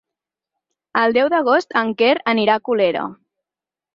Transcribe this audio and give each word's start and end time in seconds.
El 1.01 1.13
deu 1.17 1.29
d'agost 1.33 1.77
en 1.83 1.93
Quer 2.01 2.15
anirà 2.33 2.57
a 2.57 2.63
Colera. 2.71 3.07